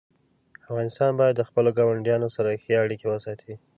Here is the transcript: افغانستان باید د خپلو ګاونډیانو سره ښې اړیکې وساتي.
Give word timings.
افغانستان 0.69 1.11
باید 1.19 1.35
د 1.37 1.41
خپلو 1.49 1.69
ګاونډیانو 1.77 2.27
سره 2.35 2.59
ښې 2.63 2.73
اړیکې 2.83 3.07
وساتي. 3.09 3.53